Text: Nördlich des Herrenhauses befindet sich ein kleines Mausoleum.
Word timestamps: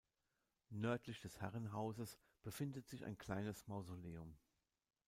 Nördlich 0.71 1.21
des 1.21 1.41
Herrenhauses 1.41 2.17
befindet 2.41 2.87
sich 2.87 3.05
ein 3.05 3.19
kleines 3.19 3.67
Mausoleum. 3.67 4.35